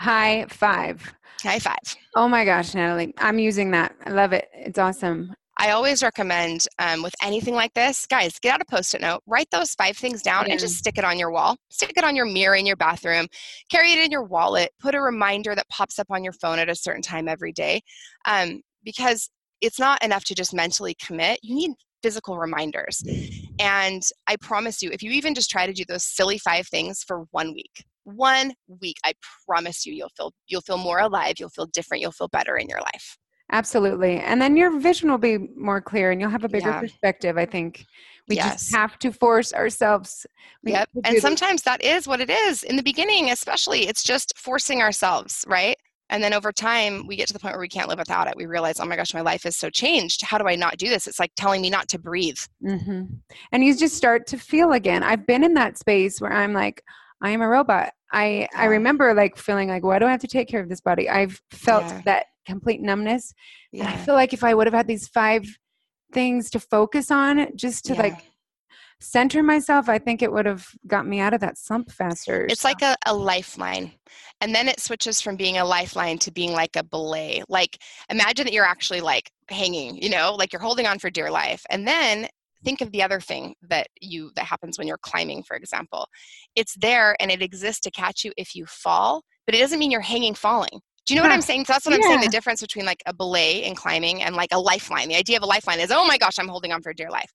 [0.00, 1.14] High five.
[1.42, 1.78] High five.
[2.16, 3.14] Oh my gosh, Natalie.
[3.18, 3.94] I'm using that.
[4.04, 4.48] I love it.
[4.52, 5.34] It's awesome.
[5.56, 9.22] I always recommend um, with anything like this, guys, get out a post it note,
[9.26, 10.52] write those five things down, yeah.
[10.52, 11.56] and just stick it on your wall.
[11.70, 13.28] Stick it on your mirror in your bathroom,
[13.70, 16.68] carry it in your wallet, put a reminder that pops up on your phone at
[16.68, 17.80] a certain time every day.
[18.26, 21.70] Um, because it's not enough to just mentally commit, you need
[22.02, 23.02] physical reminders.
[23.58, 27.02] And I promise you, if you even just try to do those silly five things
[27.02, 29.14] for one week, one week, I
[29.46, 32.68] promise you, you'll feel you'll feel more alive, you'll feel different, you'll feel better in
[32.68, 33.16] your life.
[33.54, 34.18] Absolutely.
[34.18, 36.80] And then your vision will be more clear and you'll have a bigger yeah.
[36.80, 37.86] perspective, I think.
[38.28, 38.62] We yes.
[38.64, 40.26] just have to force ourselves.
[40.64, 40.88] Yep.
[41.04, 42.64] And sometimes that is what it is.
[42.64, 45.76] In the beginning, especially, it's just forcing ourselves, right?
[46.10, 48.36] And then over time, we get to the point where we can't live without it.
[48.36, 50.22] We realize, oh my gosh, my life is so changed.
[50.22, 51.06] How do I not do this?
[51.06, 52.40] It's like telling me not to breathe.
[52.60, 53.04] Mm-hmm.
[53.52, 55.04] And you just start to feel again.
[55.04, 56.82] I've been in that space where I'm like,
[57.22, 57.92] I am a robot.
[58.12, 58.46] I, yeah.
[58.56, 61.08] I remember like feeling like, why do I have to take care of this body?
[61.08, 62.02] I've felt yeah.
[62.04, 63.32] that complete numbness.
[63.72, 63.84] Yeah.
[63.84, 65.44] And I feel like if I would have had these five
[66.12, 68.18] things to focus on just to like
[69.00, 72.46] center myself, I think it would have got me out of that slump faster.
[72.48, 72.68] It's so.
[72.68, 73.92] like a, a lifeline.
[74.40, 77.42] And then it switches from being a lifeline to being like a belay.
[77.48, 77.78] Like
[78.10, 81.64] imagine that you're actually like hanging, you know, like you're holding on for dear life.
[81.70, 82.28] And then
[82.64, 86.08] think of the other thing that you that happens when you're climbing, for example.
[86.56, 89.90] It's there and it exists to catch you if you fall, but it doesn't mean
[89.90, 90.80] you're hanging falling.
[91.06, 91.66] Do you know what I'm saying?
[91.66, 92.06] So that's what yeah.
[92.06, 92.20] I'm saying.
[92.22, 95.08] The difference between like a belay in climbing and like a lifeline.
[95.08, 97.30] The idea of a lifeline is, oh my gosh, I'm holding on for dear life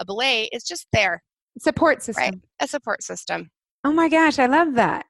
[0.00, 1.22] a belay is just there.
[1.58, 2.24] Support system.
[2.24, 2.34] Right?
[2.60, 3.50] A support system.
[3.84, 5.06] Oh my gosh, I love that.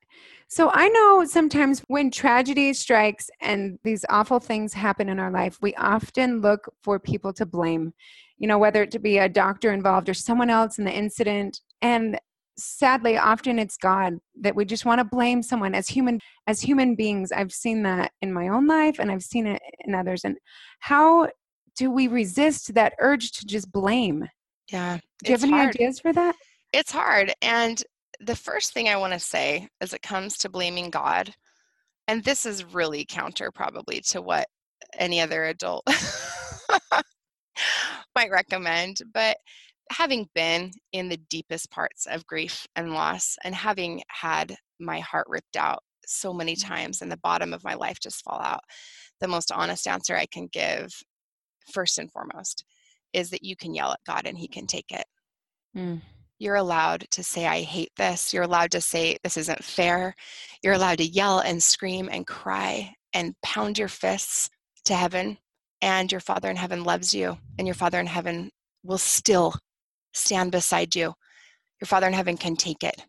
[0.48, 5.58] So I know sometimes when tragedy strikes and these awful things happen in our life,
[5.62, 7.94] we often look for people to blame.
[8.38, 11.60] You know, whether it to be a doctor involved or someone else in the incident.
[11.82, 12.18] And
[12.62, 16.94] sadly, often it's God that we just want to blame someone as human as human
[16.94, 17.32] beings.
[17.32, 20.24] I've seen that in my own life and I've seen it in others.
[20.24, 20.36] And
[20.80, 21.28] how
[21.76, 24.28] do we resist that urge to just blame?
[24.70, 24.98] Yeah.
[25.22, 25.74] Do you have any hard.
[25.74, 26.36] ideas for that?
[26.72, 27.32] It's hard.
[27.42, 27.82] And
[28.20, 31.34] the first thing I want to say as it comes to blaming God,
[32.06, 34.46] and this is really counter probably to what
[34.98, 35.86] any other adult
[38.14, 39.36] might recommend, but
[39.90, 45.26] having been in the deepest parts of grief and loss and having had my heart
[45.28, 46.64] ripped out so many mm.
[46.64, 48.62] times and the bottom of my life just fall out,
[49.20, 50.90] the most honest answer I can give,
[51.72, 52.64] first and foremost,
[53.12, 55.04] is that you can yell at God and He can take it.
[55.76, 56.02] Mm.
[56.38, 58.32] You're allowed to say, I hate this.
[58.32, 60.14] You're allowed to say, this isn't fair.
[60.62, 64.48] You're allowed to yell and scream and cry and pound your fists
[64.86, 65.36] to heaven.
[65.82, 68.50] And your Father in heaven loves you, and your Father in heaven
[68.82, 69.54] will still
[70.14, 71.14] stand beside you.
[71.80, 73.04] Your Father in heaven can take it.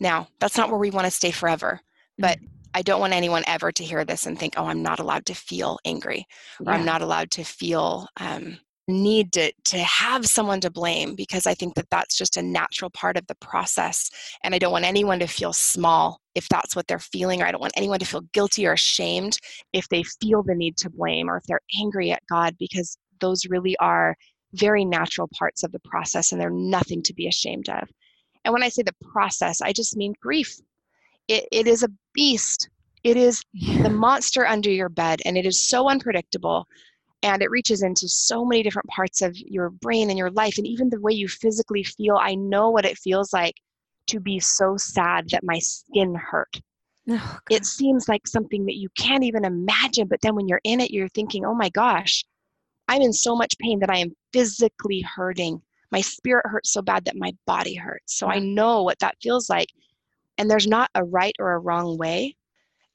[0.00, 1.80] Now, that's not where we want to stay forever,
[2.18, 2.48] but mm.
[2.74, 5.34] I don't want anyone ever to hear this and think, oh, I'm not allowed to
[5.34, 6.26] feel angry
[6.60, 6.78] or yeah.
[6.78, 11.54] I'm not allowed to feel um, need to, to have someone to blame because I
[11.54, 14.10] think that that's just a natural part of the process.
[14.42, 17.52] And I don't want anyone to feel small if that's what they're feeling, or I
[17.52, 19.38] don't want anyone to feel guilty or ashamed
[19.72, 23.46] if they feel the need to blame or if they're angry at God because those
[23.46, 24.16] really are
[24.54, 27.88] very natural parts of the process and they're nothing to be ashamed of.
[28.44, 30.60] And when I say the process, I just mean grief.
[31.28, 32.68] It, it is a beast.
[33.02, 33.42] It is
[33.82, 36.66] the monster under your bed, and it is so unpredictable
[37.24, 40.66] and it reaches into so many different parts of your brain and your life and
[40.66, 43.54] even the way you physically feel i know what it feels like
[44.06, 46.60] to be so sad that my skin hurt
[47.08, 50.80] oh, it seems like something that you can't even imagine but then when you're in
[50.80, 52.24] it you're thinking oh my gosh
[52.88, 57.04] i'm in so much pain that i am physically hurting my spirit hurts so bad
[57.04, 59.68] that my body hurts so i know what that feels like
[60.38, 62.34] and there's not a right or a wrong way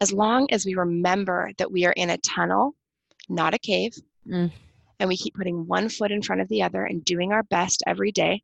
[0.02, 2.76] as long as we remember that we are in a tunnel
[3.30, 3.94] not a cave
[4.30, 4.52] Mm.
[5.00, 7.84] And we keep putting one foot in front of the other and doing our best
[7.88, 8.44] every day,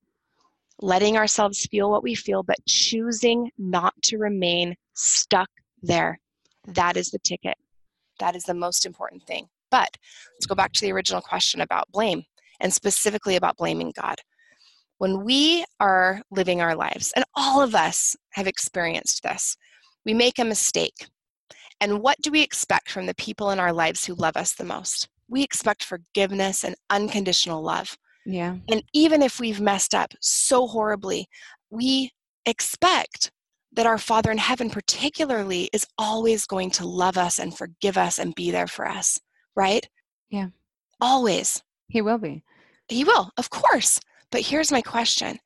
[0.81, 5.49] letting ourselves feel what we feel, but choosing not to remain stuck
[5.81, 6.19] there.
[6.65, 7.57] That is the ticket.
[8.19, 9.47] That is the most important thing.
[9.71, 9.89] But
[10.35, 12.23] let's go back to the original question about blame
[12.59, 14.15] and specifically about blaming God.
[14.97, 19.57] When we are living our lives, and all of us have experienced this,
[20.05, 21.07] we make a mistake.
[21.81, 24.63] And what do we expect from the people in our lives who love us the
[24.63, 25.09] most?
[25.27, 27.97] we expect forgiveness and unconditional love.
[28.25, 28.57] Yeah.
[28.69, 31.27] And even if we've messed up so horribly,
[31.69, 32.11] we
[32.45, 33.31] expect
[33.73, 38.19] that our Father in heaven, particularly, is always going to love us and forgive us
[38.19, 39.19] and be there for us,
[39.55, 39.87] right?
[40.29, 40.49] Yeah.
[40.99, 41.63] Always.
[41.87, 42.43] He will be.
[42.87, 43.99] He will, of course.
[44.31, 45.39] But here's my question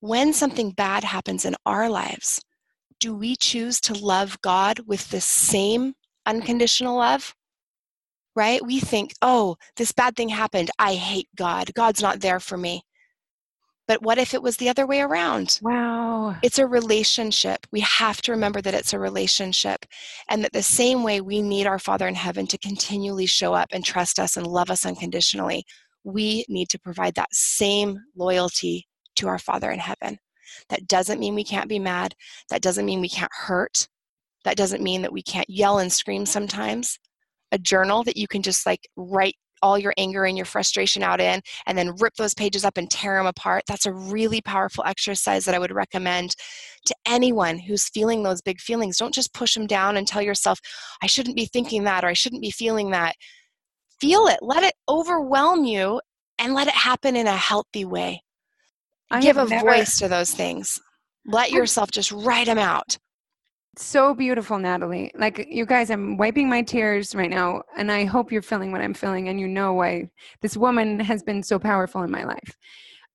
[0.00, 2.40] When something bad happens in our lives,
[3.00, 5.94] do we choose to love God with the same
[6.26, 7.34] unconditional love,
[8.34, 8.64] right?
[8.64, 10.70] We think, oh, this bad thing happened.
[10.78, 11.72] I hate God.
[11.74, 12.82] God's not there for me.
[13.88, 15.58] But what if it was the other way around?
[15.62, 16.36] Wow.
[16.42, 17.66] It's a relationship.
[17.72, 19.86] We have to remember that it's a relationship.
[20.28, 23.68] And that the same way we need our Father in heaven to continually show up
[23.72, 25.64] and trust us and love us unconditionally,
[26.04, 30.18] we need to provide that same loyalty to our Father in heaven.
[30.68, 32.14] That doesn't mean we can't be mad.
[32.50, 33.88] That doesn't mean we can't hurt.
[34.44, 36.98] That doesn't mean that we can't yell and scream sometimes.
[37.52, 41.20] A journal that you can just like write all your anger and your frustration out
[41.20, 43.64] in and then rip those pages up and tear them apart.
[43.66, 46.34] That's a really powerful exercise that I would recommend
[46.86, 48.98] to anyone who's feeling those big feelings.
[48.98, 50.58] Don't just push them down and tell yourself,
[51.02, 53.14] I shouldn't be thinking that or I shouldn't be feeling that.
[54.00, 56.00] Feel it, let it overwhelm you,
[56.38, 58.22] and let it happen in a healthy way.
[59.10, 59.66] I Give a never...
[59.66, 60.78] voice to those things.
[61.26, 62.96] Let yourself just write them out
[63.78, 65.10] so beautiful, Natalie.
[65.14, 68.80] Like you guys, I'm wiping my tears right now, and I hope you're feeling what
[68.80, 70.10] I'm feeling, and you know why
[70.40, 72.56] this woman has been so powerful in my life.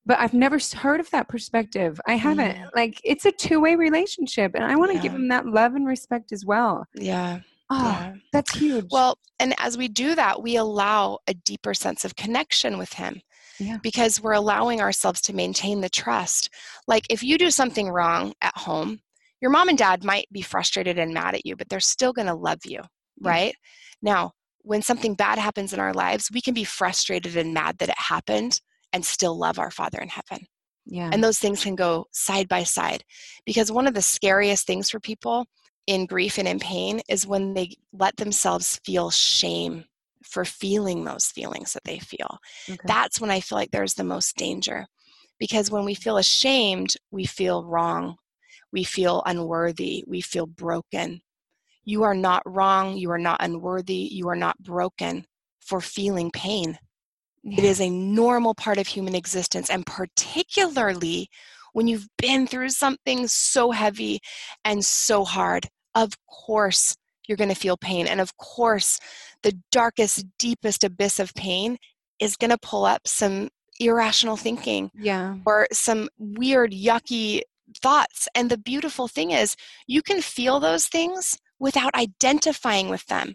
[0.06, 2.00] But I've never heard of that perspective.
[2.06, 2.56] I haven't.
[2.56, 2.68] Mm.
[2.74, 5.02] Like it's a two way relationship, and I want to yeah.
[5.02, 6.86] give him that love and respect as well.
[6.94, 7.40] Yeah.
[7.70, 8.14] Oh, yeah.
[8.32, 8.86] that's huge.
[8.90, 13.20] Well, and as we do that, we allow a deeper sense of connection with him.
[13.58, 13.78] Yeah.
[13.82, 16.50] Because we're allowing ourselves to maintain the trust.
[16.88, 19.00] Like if you do something wrong at home,
[19.44, 22.28] your mom and dad might be frustrated and mad at you, but they're still going
[22.28, 22.80] to love you,
[23.20, 23.52] right?
[23.52, 24.06] Mm-hmm.
[24.06, 27.90] Now, when something bad happens in our lives, we can be frustrated and mad that
[27.90, 28.58] it happened
[28.94, 30.46] and still love our Father in heaven.
[30.86, 31.10] Yeah.
[31.12, 33.04] And those things can go side by side.
[33.44, 35.44] Because one of the scariest things for people
[35.86, 39.84] in grief and in pain is when they let themselves feel shame
[40.22, 42.38] for feeling those feelings that they feel.
[42.66, 42.78] Okay.
[42.86, 44.86] That's when I feel like there's the most danger.
[45.38, 48.16] Because when we feel ashamed, we feel wrong
[48.74, 51.20] we feel unworthy, we feel broken.
[51.84, 55.26] You are not wrong, you are not unworthy, you are not broken
[55.60, 56.76] for feeling pain.
[57.44, 57.58] Yeah.
[57.60, 61.28] It is a normal part of human existence, and particularly
[61.72, 64.18] when you've been through something so heavy
[64.64, 65.68] and so hard.
[65.94, 66.96] Of course,
[67.28, 68.08] you're going to feel pain.
[68.08, 68.98] And of course,
[69.44, 71.78] the darkest, deepest abyss of pain
[72.18, 77.40] is going to pull up some irrational thinking yeah or some weird yucky
[77.82, 78.28] thoughts.
[78.34, 83.34] And the beautiful thing is, you can feel those things without identifying with them.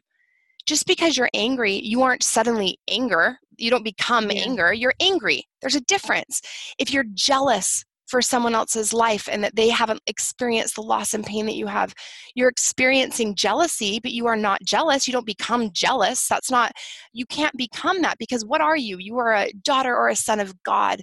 [0.66, 3.40] Just because you're angry, you aren't suddenly anger.
[3.58, 4.42] You don't become yeah.
[4.42, 4.74] anger.
[4.74, 5.44] You're angry.
[5.62, 6.42] There's a difference.
[6.78, 11.26] If you're jealous for someone else's life and that they haven't experienced the loss and
[11.26, 11.94] pain that you have,
[12.36, 15.08] you're experiencing jealousy, but you are not jealous.
[15.08, 16.28] You don't become jealous.
[16.28, 16.72] That's not,
[17.14, 18.98] you can't become that because what are you?
[19.00, 21.02] You are a daughter or a son of God.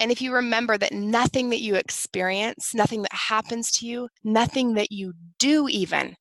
[0.00, 4.74] And if you remember that nothing that you experience, nothing that happens to you, nothing
[4.74, 6.16] that you do even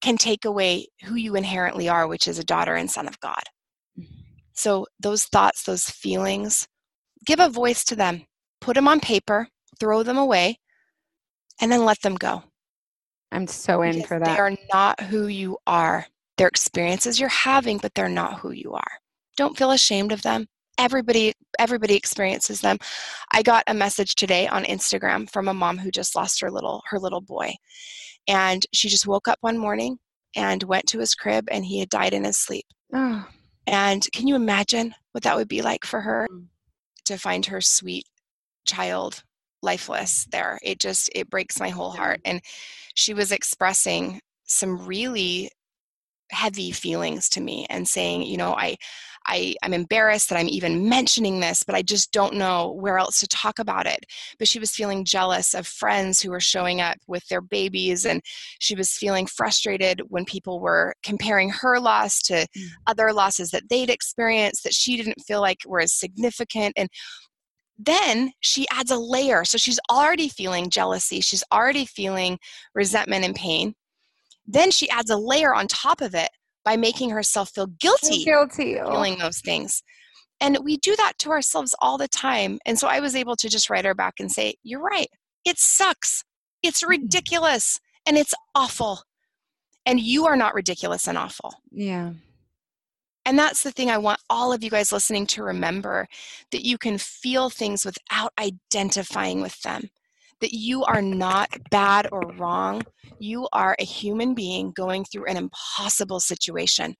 [0.00, 3.42] can take away who you inherently are, which is a daughter and son of God.
[4.52, 6.66] So those thoughts, those feelings,
[7.24, 8.26] give a voice to them,
[8.60, 10.58] put them on paper, throw them away,
[11.60, 12.42] and then let them go.
[13.30, 14.24] I'm so in because for that.
[14.24, 16.06] They are not who you are.
[16.36, 18.92] They're experiences you're having, but they're not who you are.
[19.36, 20.46] Don't feel ashamed of them
[20.78, 22.78] everybody everybody experiences them.
[23.32, 26.82] I got a message today on instagram from a mom who just lost her little
[26.88, 27.54] her little boy.
[28.28, 29.98] And she just woke up one morning
[30.36, 32.64] and went to his crib and he had died in his sleep.
[32.94, 33.26] Oh.
[33.66, 36.46] and can you imagine what that would be like for her mm.
[37.04, 38.06] to find her sweet
[38.64, 39.22] child
[39.62, 40.58] lifeless there?
[40.62, 42.20] It just it breaks my whole heart.
[42.24, 42.40] And
[42.94, 45.50] she was expressing some really
[46.30, 48.76] heavy feelings to me and saying you know i
[49.28, 53.20] I, I'm embarrassed that I'm even mentioning this, but I just don't know where else
[53.20, 54.06] to talk about it.
[54.38, 58.22] But she was feeling jealous of friends who were showing up with their babies, and
[58.58, 62.68] she was feeling frustrated when people were comparing her loss to mm.
[62.86, 66.72] other losses that they'd experienced that she didn't feel like were as significant.
[66.76, 66.88] And
[67.78, 69.44] then she adds a layer.
[69.44, 72.38] So she's already feeling jealousy, she's already feeling
[72.74, 73.74] resentment and pain.
[74.48, 76.30] Then she adds a layer on top of it
[76.64, 79.82] by making herself feel guilty, guilty feeling those things.
[80.40, 82.58] And we do that to ourselves all the time.
[82.64, 85.08] And so I was able to just write her back and say, You're right.
[85.44, 86.24] It sucks.
[86.62, 86.88] It's mm.
[86.88, 89.02] ridiculous and it's awful.
[89.84, 91.54] And you are not ridiculous and awful.
[91.70, 92.12] Yeah.
[93.24, 96.06] And that's the thing I want all of you guys listening to remember
[96.50, 99.90] that you can feel things without identifying with them
[100.40, 102.82] that you are not bad or wrong.
[103.18, 106.94] You are a human being going through an impossible situation.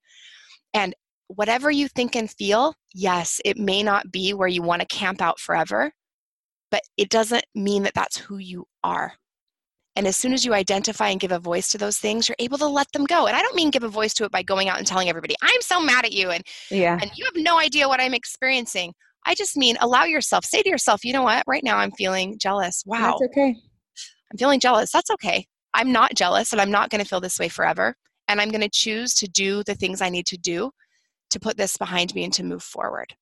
[0.73, 0.93] And
[1.27, 5.21] whatever you think and feel, yes, it may not be where you want to camp
[5.21, 5.91] out forever,
[6.71, 9.13] but it doesn't mean that that's who you are.
[9.95, 12.57] And as soon as you identify and give a voice to those things, you're able
[12.59, 13.27] to let them go.
[13.27, 15.35] And I don't mean give a voice to it by going out and telling everybody,
[15.41, 16.97] I'm so mad at you and, yeah.
[17.01, 18.93] and you have no idea what I'm experiencing.
[19.25, 22.37] I just mean allow yourself, say to yourself, you know what, right now I'm feeling
[22.39, 22.83] jealous.
[22.85, 23.17] Wow.
[23.19, 23.55] That's okay.
[24.31, 24.91] I'm feeling jealous.
[24.91, 25.45] That's okay.
[25.73, 27.95] I'm not jealous and I'm not going to feel this way forever.
[28.27, 30.71] And I'm going to choose to do the things I need to do
[31.31, 33.13] to put this behind me and to move forward.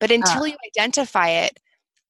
[0.00, 0.46] But until uh.
[0.46, 1.58] you identify it,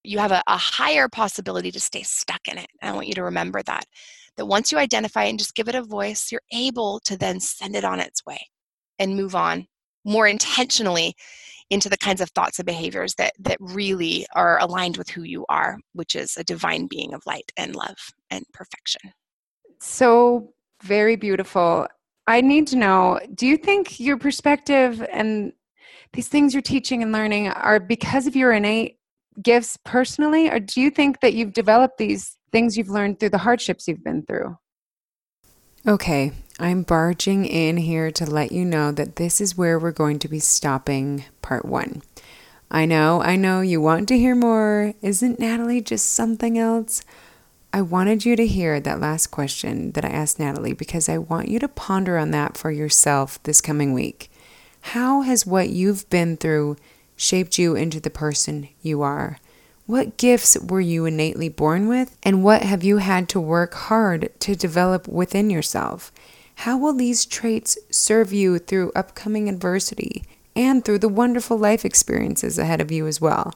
[0.03, 2.68] you have a, a higher possibility to stay stuck in it.
[2.81, 3.85] And I want you to remember that.
[4.37, 7.41] That once you identify it and just give it a voice, you're able to then
[7.41, 8.39] send it on its way
[8.99, 9.66] and move on
[10.05, 11.14] more intentionally
[11.71, 15.45] into the kinds of thoughts and behaviors that that really are aligned with who you
[15.49, 17.97] are, which is a divine being of light and love
[18.31, 19.12] and perfection.
[19.81, 20.53] So
[20.83, 21.89] very beautiful.
[22.27, 25.53] I need to know, do you think your perspective and
[26.12, 28.99] these things you're teaching and learning are because of your innate
[29.43, 33.39] gifts personally, or do you think that you've developed these things you've learned through the
[33.39, 34.57] hardships you've been through?
[35.87, 40.18] Okay, I'm barging in here to let you know that this is where we're going
[40.20, 42.00] to be stopping part one.
[42.70, 44.94] I know, I know you want to hear more.
[45.02, 47.02] Isn't Natalie just something else?
[47.74, 51.48] I wanted you to hear that last question that I asked Natalie because I want
[51.48, 54.30] you to ponder on that for yourself this coming week.
[54.80, 56.78] How has what you've been through
[57.16, 59.38] shaped you into the person you are?
[59.84, 64.30] What gifts were you innately born with, and what have you had to work hard
[64.40, 66.11] to develop within yourself?
[66.61, 72.59] How will these traits serve you through upcoming adversity and through the wonderful life experiences
[72.59, 73.54] ahead of you as well?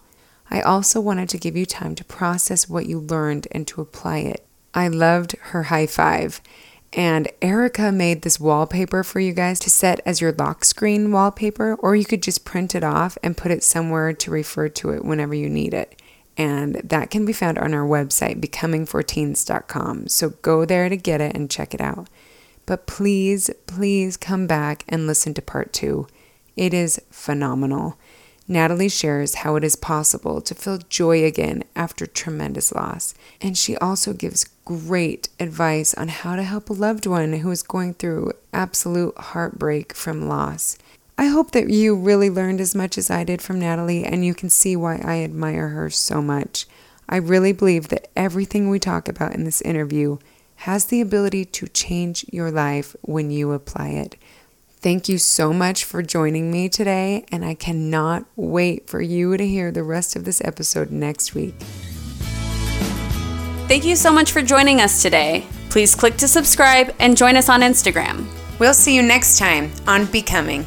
[0.51, 4.19] I also wanted to give you time to process what you learned and to apply
[4.19, 4.47] it.
[4.75, 6.41] I loved her high five.
[6.93, 11.77] And Erica made this wallpaper for you guys to set as your lock screen wallpaper,
[11.77, 15.05] or you could just print it off and put it somewhere to refer to it
[15.05, 16.01] whenever you need it.
[16.37, 20.09] And that can be found on our website, becomingforteens.com.
[20.09, 22.09] So go there to get it and check it out.
[22.67, 26.07] But please, please come back and listen to part two.
[26.57, 27.97] It is phenomenal.
[28.51, 33.15] Natalie shares how it is possible to feel joy again after tremendous loss.
[33.41, 37.63] And she also gives great advice on how to help a loved one who is
[37.63, 40.77] going through absolute heartbreak from loss.
[41.17, 44.35] I hope that you really learned as much as I did from Natalie and you
[44.35, 46.67] can see why I admire her so much.
[47.09, 50.19] I really believe that everything we talk about in this interview
[50.61, 54.17] has the ability to change your life when you apply it.
[54.69, 59.47] Thank you so much for joining me today, and I cannot wait for you to
[59.47, 61.55] hear the rest of this episode next week.
[63.69, 65.47] Thank you so much for joining us today.
[65.71, 68.27] Please click to subscribe and join us on Instagram.
[68.59, 70.67] We'll see you next time on Becoming.